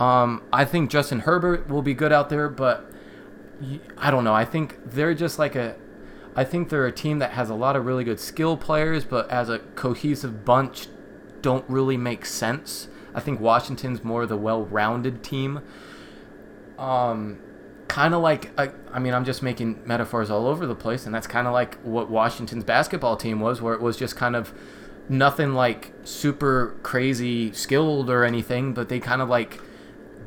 [0.00, 2.90] Um, i think justin herbert will be good out there but
[3.96, 4.34] I don't know.
[4.34, 5.76] I think they're just like a.
[6.36, 9.28] I think they're a team that has a lot of really good skill players, but
[9.30, 10.86] as a cohesive bunch,
[11.42, 12.88] don't really make sense.
[13.14, 15.60] I think Washington's more of the well-rounded team.
[16.78, 17.40] Um,
[17.88, 21.14] kind of like I, I mean, I'm just making metaphors all over the place, and
[21.14, 24.54] that's kind of like what Washington's basketball team was, where it was just kind of
[25.08, 29.60] nothing like super crazy skilled or anything, but they kind of like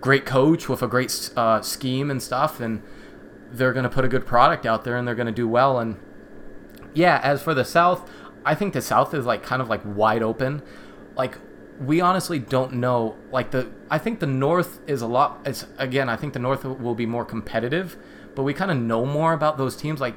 [0.02, 2.82] great coach with a great uh, scheme and stuff, and
[3.52, 5.80] they're going to put a good product out there and they're going to do well.
[5.80, 5.98] And
[6.94, 8.10] yeah, as for the South,
[8.46, 10.62] I think the South is like kind of like wide open.
[11.16, 11.38] Like
[11.80, 13.16] we honestly don't know.
[13.32, 15.42] Like the I think the North is a lot.
[15.46, 17.98] It's again, I think the North will be more competitive,
[18.36, 20.00] but we kind of know more about those teams.
[20.00, 20.16] Like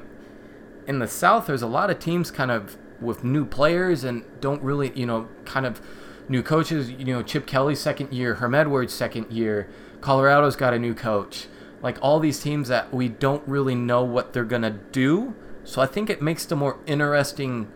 [0.87, 4.62] in the South, there's a lot of teams kind of with new players and don't
[4.62, 5.81] really, you know, kind of
[6.29, 6.90] new coaches.
[6.90, 9.68] You know, Chip Kelly's second year, Herm Edwards' second year.
[10.01, 11.49] Colorado's got a new coach
[11.85, 15.35] like all these teams that we don't really know what they're gonna do.
[15.64, 17.70] So I think it makes the more interesting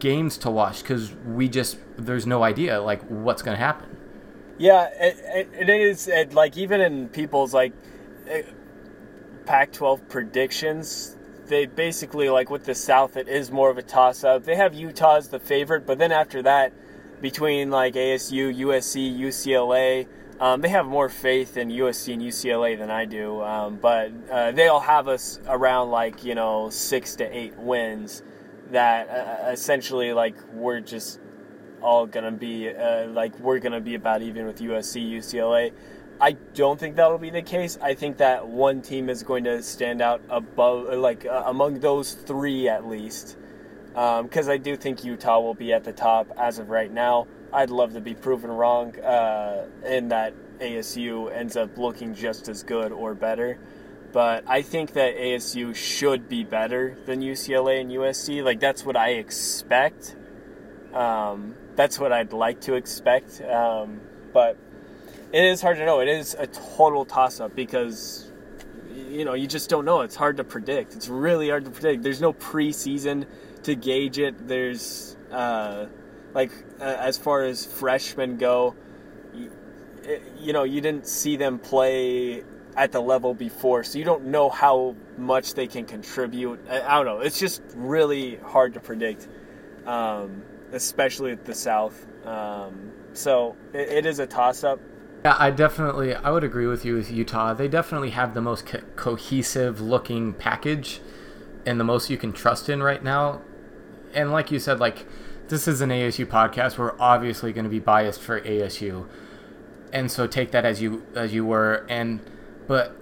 [0.00, 3.96] games to watch because we just there's no idea like what's gonna happen.
[4.58, 6.08] Yeah, it, it, it is.
[6.08, 7.72] It, like even in people's like
[8.28, 8.42] eh,
[9.46, 14.44] Pac-12 predictions, they basically like with the South, it is more of a toss-up.
[14.44, 16.74] They have Utah as the favorite, but then after that,
[17.22, 20.06] between like ASU, USC, UCLA,
[20.40, 24.50] Um, they have more faith in USC and UCLA than I do, um, but uh,
[24.50, 28.22] they'll have us around like you know six to eight wins.
[28.70, 31.20] That uh, essentially like we're just
[31.80, 35.72] all gonna be uh, like we're gonna be about even with USC, UCLA.
[36.20, 37.78] I don't think that'll be the case.
[37.80, 42.12] I think that one team is going to stand out above, like uh, among those
[42.12, 43.36] three at least,
[43.88, 47.26] because um, I do think Utah will be at the top as of right now.
[47.54, 52.64] I'd love to be proven wrong uh, in that ASU ends up looking just as
[52.64, 53.58] good or better.
[54.12, 58.42] But I think that ASU should be better than UCLA and USC.
[58.44, 60.16] Like that's what I expect.
[60.92, 63.40] Um, that's what I'd like to expect.
[63.40, 64.00] Um,
[64.32, 64.58] but
[65.32, 66.00] it is hard to know.
[66.00, 68.30] It is a total toss up because
[68.92, 70.00] you know you just don't know.
[70.00, 70.94] It's hard to predict.
[70.94, 72.02] It's really hard to predict.
[72.02, 73.26] There's no preseason
[73.62, 74.46] to gauge it.
[74.46, 75.86] There's uh,
[76.34, 78.74] like uh, as far as freshmen go,
[79.34, 79.50] you,
[80.38, 82.44] you know you didn't see them play
[82.76, 86.60] at the level before, so you don't know how much they can contribute.
[86.68, 87.20] I, I don't know.
[87.20, 89.28] It's just really hard to predict.
[89.86, 90.42] Um,
[90.74, 92.06] especially at the South.
[92.26, 94.80] Um, so it, it is a toss up.
[95.24, 97.54] Yeah, I definitely I would agree with you with Utah.
[97.54, 101.00] They definitely have the most co- cohesive looking package
[101.64, 103.40] and the most you can trust in right now.
[104.12, 105.06] And like you said, like
[105.48, 106.78] this is an ASU podcast.
[106.78, 109.06] We're obviously going to be biased for ASU,
[109.92, 111.86] and so take that as you as you were.
[111.88, 112.20] And
[112.66, 112.96] but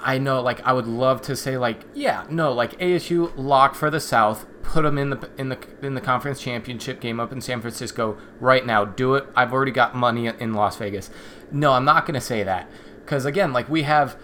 [0.00, 3.90] I know like I would love to say like yeah no like ASU lock for
[3.90, 7.40] the South put them in the in the in the conference championship game up in
[7.40, 8.84] San Francisco right now.
[8.84, 9.26] Do it.
[9.34, 11.10] I've already got money in Las Vegas.
[11.50, 14.16] No, I'm not going to say that because again, like we have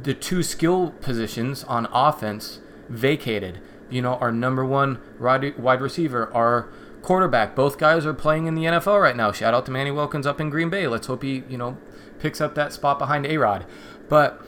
[0.00, 3.60] the two skill positions on offense vacated.
[3.92, 6.68] You know, our number one wide receiver, our
[7.02, 7.54] quarterback.
[7.54, 9.32] Both guys are playing in the NFL right now.
[9.32, 10.86] Shout out to Manny Wilkins up in Green Bay.
[10.86, 11.76] Let's hope he, you know,
[12.18, 13.66] picks up that spot behind A Rod.
[14.08, 14.40] But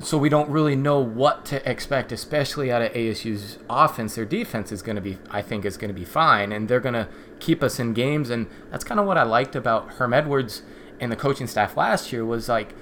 [0.00, 4.16] so we don't really know what to expect, especially out of ASU's offense.
[4.16, 6.80] Their defense is going to be, I think, is going to be fine, and they're
[6.80, 8.30] going to keep us in games.
[8.30, 10.62] And that's kind of what I liked about Herm Edwards
[11.00, 12.74] and the coaching staff last year was like,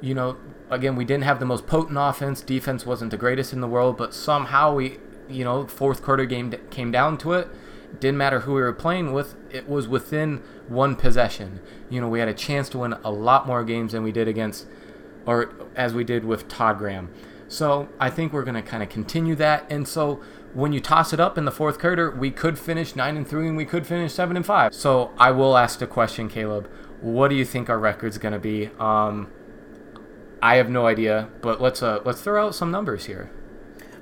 [0.00, 0.36] you know,
[0.70, 2.40] again, we didn't have the most potent offense.
[2.40, 6.54] Defense wasn't the greatest in the world, but somehow we, you know, fourth quarter game
[6.70, 7.48] came down to it.
[8.00, 9.34] Didn't matter who we were playing with.
[9.50, 11.60] It was within one possession.
[11.88, 14.28] You know, we had a chance to win a lot more games than we did
[14.28, 14.66] against
[15.26, 17.10] or as we did with Todd Graham.
[17.48, 19.70] So I think we're going to kind of continue that.
[19.70, 20.22] And so
[20.54, 23.48] when you toss it up in the fourth quarter, we could finish nine and three,
[23.48, 24.74] and we could finish seven and five.
[24.74, 26.70] So I will ask the question, Caleb.
[27.00, 28.70] What do you think our record's going to be?
[28.78, 29.30] Um,
[30.42, 33.30] I have no idea, but let's uh, let's throw out some numbers here.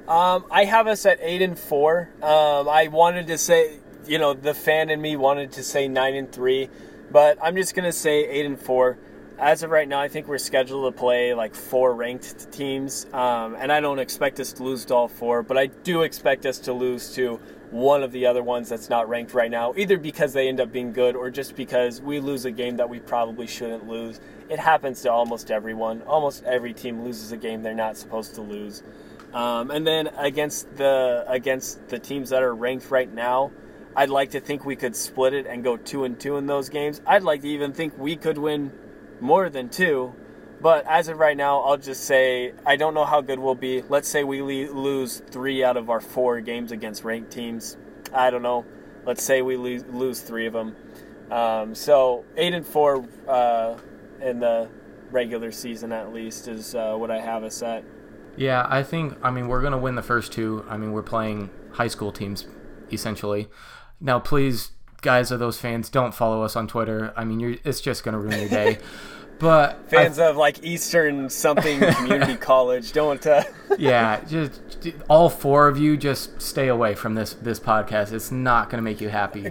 [0.08, 2.10] Um, I have us at eight and four.
[2.22, 6.14] Um, I wanted to say, you know, the fan in me wanted to say nine
[6.14, 6.70] and three,
[7.10, 8.98] but I'm just gonna say eight and four
[9.38, 13.54] as of right now, I think we're scheduled to play like four ranked teams, um,
[13.58, 16.58] and I don't expect us to lose to all four, but I do expect us
[16.60, 17.38] to lose to
[17.70, 20.72] one of the other ones that's not ranked right now, either because they end up
[20.72, 24.20] being good or just because we lose a game that we probably shouldn't lose.
[24.48, 26.02] It happens to almost everyone.
[26.02, 28.82] Almost every team loses a game they're not supposed to lose.
[29.32, 33.52] Um, and then against the against the teams that are ranked right now,
[33.94, 36.68] I'd like to think we could split it and go two and two in those
[36.68, 37.00] games.
[37.06, 38.72] I'd like to even think we could win
[39.20, 40.14] more than two.
[40.60, 43.82] But as of right now, I'll just say I don't know how good we'll be.
[43.82, 47.76] Let's say we lose three out of our four games against ranked teams.
[48.12, 48.64] I don't know.
[49.04, 50.76] Let's say we lose three of them.
[51.30, 53.76] Um, so eight and four uh,
[54.20, 54.68] in the
[55.10, 57.84] regular season, at least, is uh, what I have us at.
[58.36, 59.16] Yeah, I think.
[59.22, 60.64] I mean, we're gonna win the first two.
[60.68, 62.46] I mean, we're playing high school teams
[62.90, 63.48] essentially.
[64.00, 64.72] Now, please
[65.02, 67.12] guys of those fans, don't follow us on Twitter.
[67.16, 68.78] I mean, it's just going to ruin your day.
[69.38, 73.26] But fans of like Eastern something community college, don't.
[73.26, 73.42] Uh...
[73.78, 74.62] yeah, just
[75.10, 78.14] all four of you, just stay away from this this podcast.
[78.14, 79.48] It's not going to make you happy.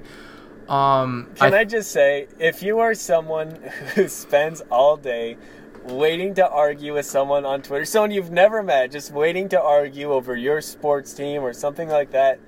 [0.68, 3.60] Um, Can I, I just say, if you are someone
[3.94, 5.38] who spends all day
[5.86, 10.12] waiting to argue with someone on Twitter, someone you've never met, just waiting to argue
[10.12, 12.40] over your sports team or something like that,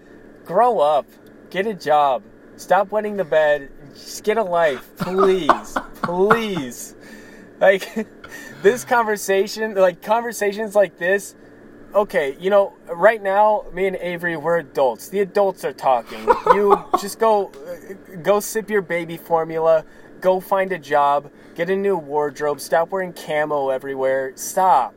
[0.45, 1.05] grow up,
[1.49, 2.23] get a job,
[2.57, 3.69] Stop wetting the bed.
[3.93, 6.95] Just get a life, please, please.
[7.59, 8.07] Like
[8.63, 11.35] this conversation, like conversations like this.
[11.93, 15.09] Okay, you know, right now, me and Avery, we're adults.
[15.09, 16.19] The adults are talking.
[16.47, 19.85] You just go, uh, go sip your baby formula.
[20.19, 21.31] Go find a job.
[21.57, 22.61] Get a new wardrobe.
[22.61, 24.31] Stop wearing camo everywhere.
[24.35, 24.93] Stop.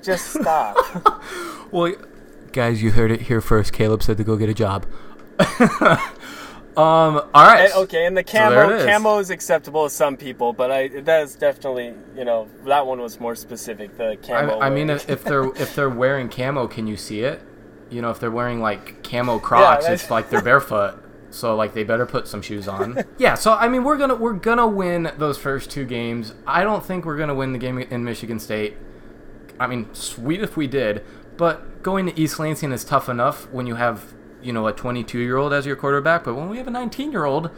[0.00, 0.76] Just stop.
[1.72, 1.92] well,
[2.52, 3.72] guys, you heard it here first.
[3.72, 4.86] Caleb said to go get a job.
[6.76, 7.18] Um.
[7.32, 7.66] All right.
[7.70, 8.84] And, okay, and the So camo it is.
[8.84, 13.00] camo is acceptable to some people, but I that is definitely you know that one
[13.00, 13.96] was more specific.
[13.96, 14.58] The camo.
[14.58, 17.40] I mean, if, if they're if they're wearing camo, can you see it?
[17.90, 21.00] You know, if they're wearing like camo Crocs, that's- it's like they're barefoot.
[21.34, 23.04] So like they better put some shoes on.
[23.18, 23.34] yeah.
[23.34, 26.34] So I mean, we're gonna we're gonna win those first two games.
[26.46, 28.76] I don't think we're gonna win the game in Michigan State.
[29.58, 31.04] I mean, sweet if we did,
[31.36, 35.18] but going to East Lansing is tough enough when you have you know a 22
[35.18, 36.24] year old as your quarterback.
[36.24, 37.50] But when we have a 19 year old,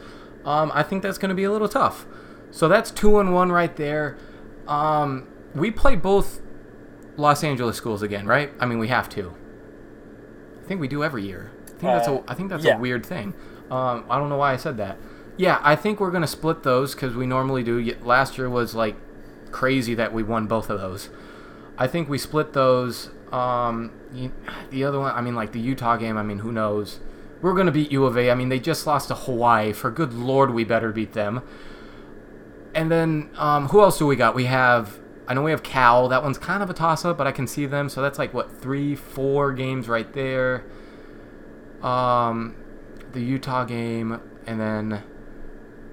[0.45, 2.05] um, I think that's going to be a little tough.
[2.51, 4.17] So that's two and one right there.
[4.67, 6.41] Um, we play both
[7.15, 8.51] Los Angeles schools again, right?
[8.59, 9.35] I mean, we have to.
[10.63, 11.51] I think we do every year.
[11.65, 12.77] I think that's a Uh, think that's yeah.
[12.77, 13.33] a weird thing.
[13.69, 14.97] Um, I don't know why I said that.
[15.37, 17.95] Yeah, I think we're gonna split those because we normally do.
[18.01, 18.95] Last year was like
[19.51, 21.09] crazy that we won both of those.
[21.77, 23.09] I think we split those.
[23.31, 23.91] Um,
[24.71, 26.17] the other one, I mean, like the Utah game.
[26.17, 26.99] I mean, who knows?
[27.41, 28.31] We're gonna beat U of A.
[28.31, 29.73] I mean, they just lost to Hawaii.
[29.73, 31.43] For good lord, we better beat them.
[32.73, 34.33] And then um, who else do we got?
[34.33, 34.99] We have.
[35.27, 36.07] I know we have Cal.
[36.07, 37.89] That one's kind of a toss up, but I can see them.
[37.89, 40.63] So that's like what three, four games right there.
[41.83, 42.55] Um,
[43.13, 45.03] the Utah game, and then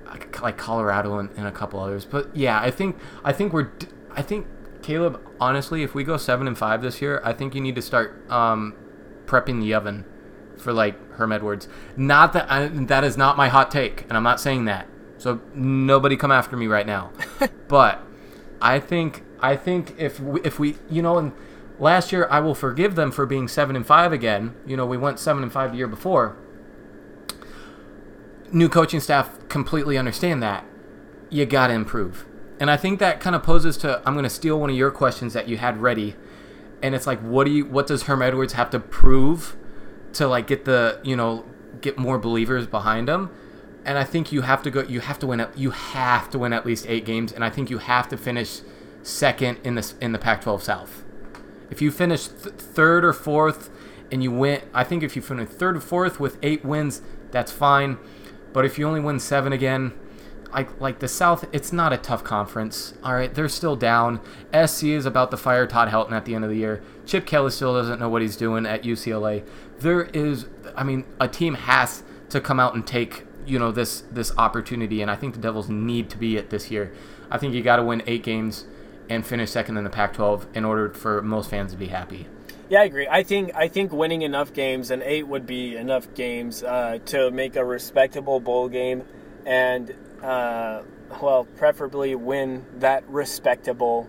[0.06, 2.04] like- Colorado and, and a couple others.
[2.04, 3.70] But yeah, I think I think we're
[4.10, 4.46] I think
[4.82, 5.20] Caleb.
[5.40, 8.30] Honestly, if we go seven and five this year, I think you need to start
[8.30, 8.74] um,
[9.26, 10.04] prepping the oven
[10.56, 11.68] for like Herm Edwards.
[11.96, 14.88] Not that I, that is not my hot take, and I'm not saying that.
[15.18, 17.12] So nobody come after me right now.
[17.68, 18.02] but
[18.60, 21.32] I think I think if we, if we you know and
[21.78, 24.54] last year I will forgive them for being seven and five again.
[24.66, 26.36] You know we went seven and five the year before.
[28.54, 30.64] New coaching staff completely understand that.
[31.28, 32.24] You got to improve.
[32.60, 34.92] And I think that kind of poses to I'm going to steal one of your
[34.92, 36.14] questions that you had ready.
[36.80, 39.56] And it's like what do you what does Herm Edwards have to prove
[40.12, 41.44] to like get the, you know,
[41.80, 43.30] get more believers behind him?
[43.84, 46.38] And I think you have to go you have to win at, you have to
[46.38, 48.60] win at least 8 games and I think you have to finish
[49.02, 51.04] second in the in the Pac-12 South.
[51.70, 53.68] If you finish th- third or fourth
[54.12, 57.50] and you win, I think if you finish third or fourth with eight wins, that's
[57.50, 57.98] fine.
[58.54, 59.92] But if you only win seven again,
[60.54, 62.94] like like the South, it's not a tough conference.
[63.02, 64.20] All right, they're still down.
[64.54, 66.82] SC is about to fire Todd Helton at the end of the year.
[67.04, 69.44] Chip Kelly still doesn't know what he's doing at UCLA.
[69.80, 74.04] There is, I mean, a team has to come out and take you know this
[74.10, 76.92] this opportunity, and I think the Devils need to be it this year.
[77.30, 78.66] I think you got to win eight games
[79.10, 82.26] and finish second in the Pac-12 in order for most fans to be happy.
[82.70, 83.06] Yeah, I agree.
[83.08, 87.30] I think I think winning enough games and eight would be enough games uh, to
[87.30, 89.04] make a respectable bowl game,
[89.44, 90.82] and uh,
[91.20, 94.08] well, preferably win that respectable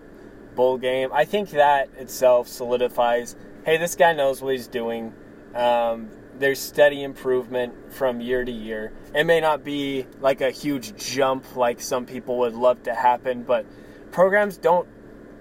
[0.54, 1.10] bowl game.
[1.12, 3.36] I think that itself solidifies.
[3.66, 5.12] Hey, this guy knows what he's doing.
[5.54, 8.92] Um, there's steady improvement from year to year.
[9.14, 13.42] It may not be like a huge jump like some people would love to happen,
[13.42, 13.66] but
[14.12, 14.88] programs don't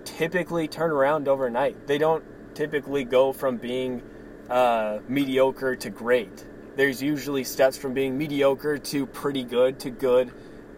[0.04, 1.88] typically turn around overnight.
[1.88, 2.24] They don't
[2.56, 4.02] typically go from being
[4.50, 6.46] uh, mediocre to great.
[6.76, 10.32] There's usually steps from being mediocre to pretty good to good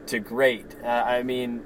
[0.08, 0.76] to great.
[0.84, 1.64] Uh, I mean,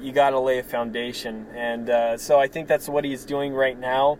[0.00, 3.54] you got to lay a foundation, and uh, so I think that's what he's doing
[3.54, 4.18] right now.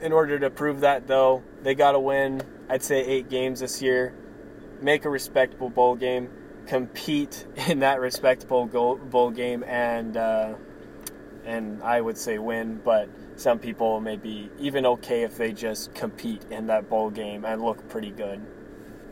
[0.00, 2.42] In order to prove that, though, they got to win.
[2.68, 4.14] I'd say eight games this year,
[4.80, 6.28] make a respectable bowl game,
[6.66, 10.54] compete in that respectable goal, bowl game, and uh,
[11.44, 12.80] and I would say win.
[12.84, 17.44] But some people may be even okay if they just compete in that bowl game
[17.44, 18.40] and look pretty good.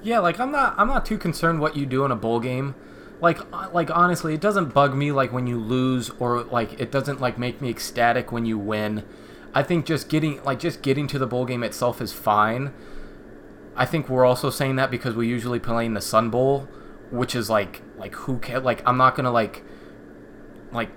[0.02, 2.74] Yeah, like I'm not I'm not too concerned what you do in a bowl game.
[3.20, 6.90] Like uh, like honestly, it doesn't bug me like when you lose or like it
[6.90, 9.04] doesn't like make me ecstatic when you win.
[9.54, 12.74] I think just getting like just getting to the bowl game itself is fine.
[13.76, 16.68] I think we're also saying that because we usually play in the Sun Bowl,
[17.10, 19.62] which is like like who can like I'm not gonna like
[20.72, 20.90] like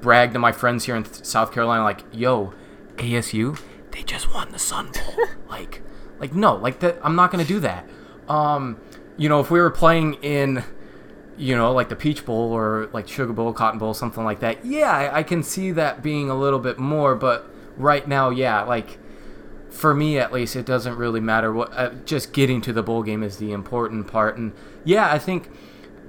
[0.00, 2.54] brag to my friends here in South Carolina like yo
[2.96, 3.58] ASU
[3.92, 5.82] they just won the Sun Bowl like
[6.18, 7.88] like no like that I'm not gonna do that.
[8.28, 8.80] Um,
[9.16, 10.64] you know if we were playing in
[11.36, 14.64] you know like the Peach Bowl or like Sugar Bowl, Cotton Bowl, something like that,
[14.64, 17.14] yeah I, I can see that being a little bit more.
[17.14, 18.98] But right now, yeah, like
[19.70, 21.52] for me at least, it doesn't really matter.
[21.52, 24.52] What uh, just getting to the bowl game is the important part, and
[24.84, 25.50] yeah, I think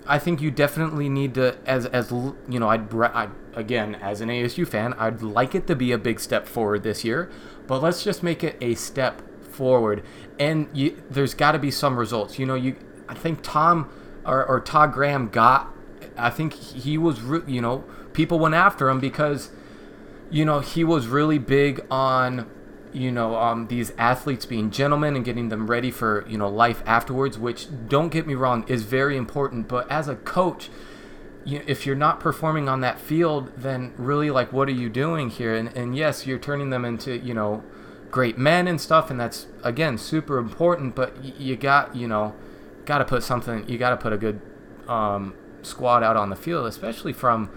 [0.07, 4.21] I think you definitely need to as as you know I'd, br- i again as
[4.21, 7.31] an ASU fan I'd like it to be a big step forward this year,
[7.67, 10.03] but let's just make it a step forward,
[10.39, 12.39] and you, there's got to be some results.
[12.39, 12.75] You know, you
[13.07, 13.89] I think Tom
[14.25, 15.71] or, or Todd Graham got.
[16.17, 17.83] I think he was, you know,
[18.13, 19.51] people went after him because
[20.33, 22.49] you know, he was really big on
[22.93, 26.83] you know um, these athletes being gentlemen and getting them ready for you know life
[26.85, 29.67] afterwards which don't get me wrong is very important.
[29.67, 30.69] But as a coach
[31.45, 35.29] you, if you're not performing on that field then really like what are you doing
[35.29, 35.55] here?
[35.55, 37.63] And, and yes you're turning them into you know
[38.11, 42.35] great men and stuff and that's again super important but y- you got you know
[42.85, 44.39] got to put something you got to put a good
[44.87, 45.33] um,
[45.63, 47.49] squad out on the field especially from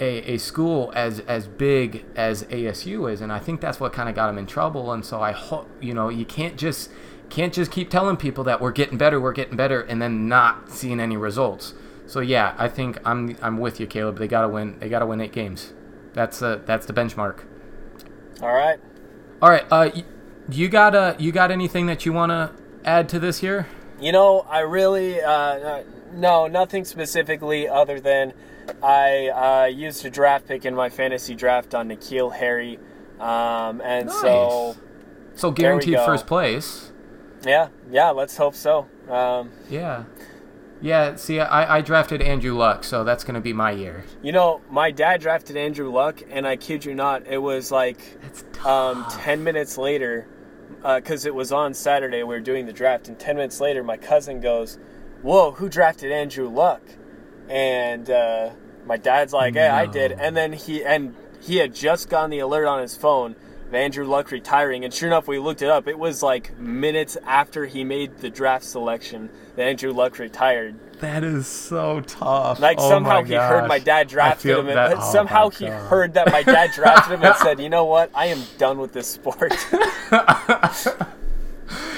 [0.00, 4.08] a, a school as as big as ASU is, and I think that's what kind
[4.08, 4.92] of got him in trouble.
[4.92, 6.90] And so I hope you know you can't just
[7.28, 10.70] can't just keep telling people that we're getting better, we're getting better, and then not
[10.70, 11.74] seeing any results.
[12.06, 14.18] So yeah, I think I'm I'm with you, Caleb.
[14.18, 14.78] They gotta win.
[14.80, 15.72] They gotta win eight games.
[16.14, 17.44] That's uh, that's the benchmark.
[18.42, 18.80] All right.
[19.42, 19.66] All right.
[19.70, 19.90] Uh,
[20.50, 22.52] you got uh, you got anything that you want to
[22.84, 23.68] add to this here?
[24.00, 25.82] You know, I really uh,
[26.12, 28.32] no nothing specifically other than
[28.82, 32.78] I uh, used a draft pick in my fantasy draft on N'Keal Harry,
[33.18, 34.20] um, and Nice.
[34.20, 34.76] so
[35.34, 36.92] So guaranteed first place.
[37.44, 38.10] yeah, yeah.
[38.10, 38.88] Let's hope so.
[39.08, 40.04] Um, Yeah.
[40.82, 44.04] Yeah, see, I, I drafted Andrew Luck, so that's going to be my year.
[44.22, 48.00] you know, my dad drafted Andrew Luck, and I kid you not, it was like
[48.64, 50.26] um, 10 minutes later,
[50.82, 53.98] because it was on Saturday, we were doing the draft, and 10 minutes later, my
[53.98, 54.78] cousin goes,
[55.20, 56.80] Whoa, who drafted Andrew Luck?
[57.46, 58.52] And uh,
[58.86, 60.12] my dad's like, Hey, I did.
[60.12, 63.34] And then he, and he had just gotten the alert on his phone
[63.68, 65.86] of Andrew Luck retiring, and sure enough, we looked it up.
[65.86, 70.74] It was like minutes after he made the draft selection that Andrew Luck retired.
[71.00, 72.58] That is so tough.
[72.60, 76.14] Like Oh somehow he heard my dad drafted him, and that- oh somehow he heard
[76.14, 78.10] that my dad drafted him and said, "You know what?
[78.14, 79.52] I am done with this sport."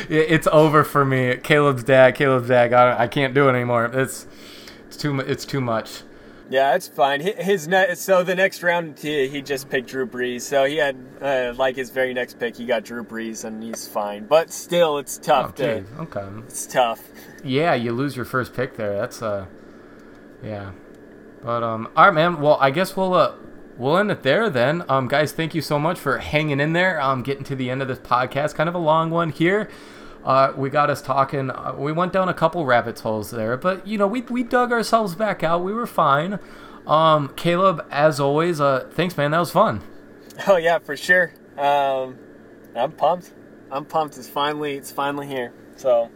[0.08, 1.36] It's over for me.
[1.36, 2.14] Caleb's dad.
[2.16, 2.72] Caleb's dad.
[2.74, 3.86] I, I can't do it anymore.
[3.86, 4.26] It's
[4.88, 6.02] it's too it's too much.
[6.52, 7.20] Yeah, it's fine.
[7.20, 10.42] His ne- so the next round he, he just picked Drew Brees.
[10.42, 13.88] So he had uh, like his very next pick, he got Drew Brees, and he's
[13.88, 14.26] fine.
[14.26, 15.54] But still, it's tough.
[15.56, 15.84] to, Okay.
[15.98, 16.26] Okay.
[16.46, 17.00] it's tough.
[17.42, 18.94] Yeah, you lose your first pick there.
[18.96, 19.46] That's uh,
[20.42, 20.72] yeah.
[21.42, 22.40] But um, all right, man.
[22.40, 23.34] Well, I guess we'll uh,
[23.76, 24.84] we'll end it there then.
[24.88, 27.00] Um, guys, thank you so much for hanging in there.
[27.00, 29.68] Um, getting to the end of this podcast, kind of a long one here.
[30.24, 31.50] Uh, we got us talking.
[31.50, 34.72] Uh, we went down a couple rabbit holes there, but you know, we we dug
[34.72, 35.64] ourselves back out.
[35.64, 36.38] We were fine.
[36.86, 39.32] Um, Caleb, as always, uh, thanks, man.
[39.32, 39.82] That was fun.
[40.48, 41.34] Oh yeah, for sure.
[41.58, 42.18] Um,
[42.74, 43.32] I'm pumped.
[43.70, 44.16] I'm pumped.
[44.16, 45.52] It's finally it's finally here.
[45.76, 46.10] So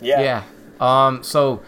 [0.00, 0.20] yeah.
[0.22, 0.44] Yeah.
[0.80, 1.22] Um.
[1.22, 1.62] So,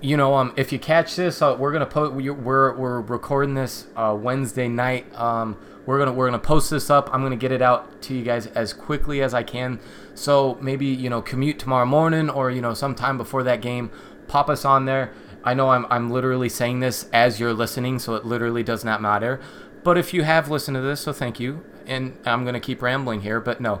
[0.00, 2.12] you know, um, if you catch this, uh, we're gonna post.
[2.14, 5.06] We're we're recording this uh, Wednesday night.
[5.16, 5.56] Um,
[5.86, 7.08] we're gonna we're gonna post this up.
[7.12, 9.80] I'm gonna get it out to you guys as quickly as I can.
[10.14, 13.90] So maybe you know commute tomorrow morning or you know sometime before that game.
[14.28, 15.12] Pop us on there.
[15.42, 19.00] I know I'm I'm literally saying this as you're listening, so it literally does not
[19.00, 19.40] matter.
[19.82, 21.64] But if you have listened to this, so thank you.
[21.86, 23.80] And I'm gonna keep rambling here, but no.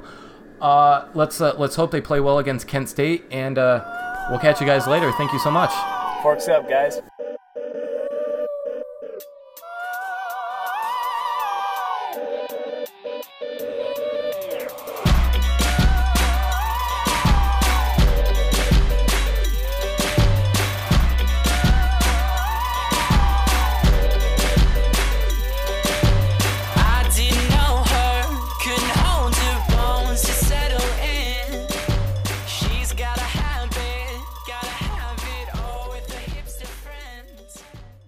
[0.60, 4.60] Uh, let's uh, let's hope they play well against Kent State, and uh, we'll catch
[4.60, 5.10] you guys later.
[5.12, 5.72] Thank you so much.
[6.22, 7.00] Forks up, guys.